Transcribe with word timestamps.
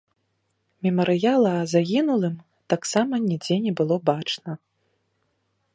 Мемарыяла 0.87 1.51
загінулым 1.73 2.35
таксама 2.75 3.15
нідзе 3.27 3.55
не 3.69 3.73
было 3.83 3.95
бачна. 4.11 4.51